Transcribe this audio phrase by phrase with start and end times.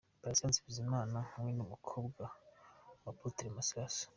[0.21, 2.23] Patient Bizimana hamwe n'umukobwa
[3.03, 4.05] wa Apotre Masasu.